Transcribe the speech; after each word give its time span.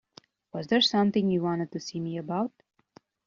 Was 0.51 0.65
there 0.65 0.81
something 0.81 1.29
you 1.29 1.43
wanted 1.43 1.71
to 1.73 1.79
see 1.79 1.99
me 1.99 2.17
about? 2.17 2.51